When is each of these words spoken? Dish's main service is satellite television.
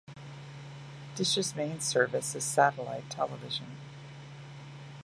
Dish's 1.15 1.55
main 1.55 1.79
service 1.79 2.33
is 2.33 2.43
satellite 2.43 3.07
television. 3.11 3.77